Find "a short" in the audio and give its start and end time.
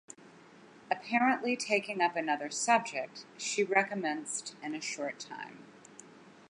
4.73-5.19